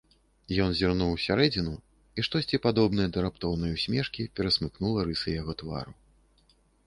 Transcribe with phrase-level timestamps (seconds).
[0.63, 1.73] Ён зірнуў усярэдзіну,
[2.21, 5.93] і штосьці падобнае да раптоўнай усмешкі перасмыкнула рысы яго твару.